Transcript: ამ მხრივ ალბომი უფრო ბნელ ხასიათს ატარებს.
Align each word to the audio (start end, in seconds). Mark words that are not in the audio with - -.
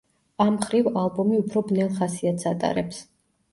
ამ 0.45 0.47
მხრივ 0.55 0.89
ალბომი 1.01 1.37
უფრო 1.43 1.63
ბნელ 1.73 1.93
ხასიათს 2.01 2.51
ატარებს. 2.55 3.07